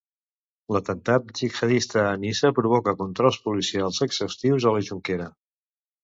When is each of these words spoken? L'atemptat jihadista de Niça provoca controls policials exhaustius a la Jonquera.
L'atemptat 0.75 1.27
jihadista 1.39 2.05
de 2.07 2.13
Niça 2.23 2.49
provoca 2.59 2.93
controls 3.01 3.37
policials 3.49 3.99
exhaustius 4.07 4.67
a 4.71 4.73
la 4.77 4.81
Jonquera. 4.89 5.29